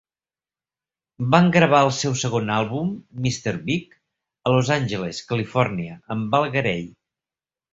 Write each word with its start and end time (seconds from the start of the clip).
Van 1.35 1.49
gravar 1.55 1.81
el 1.87 1.89
seu 1.97 2.15
segon 2.21 2.49
àlbum, 2.55 2.89
"Mr 3.27 3.53
Big", 3.69 3.93
a 4.51 4.55
Los 4.55 4.73
Angeles, 4.79 5.21
Califòrnia, 5.33 6.01
amb 6.17 6.35
Val 6.37 6.51
Garay. 6.57 6.87